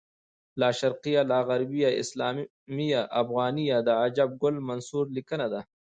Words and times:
لاشرقیه 0.59 1.21
لاغربیه 1.31 1.89
اسلامیه 2.01 3.01
افغانیه 3.21 3.77
د 3.87 3.89
عجب 4.01 4.29
ګل 4.41 4.55
منصور 4.69 5.05
لیکنه 5.17 5.47
ده 5.53 5.61